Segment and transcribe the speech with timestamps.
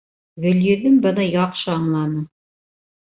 [0.45, 2.23] Гөлйөҙөм быны яҡшы аңланы.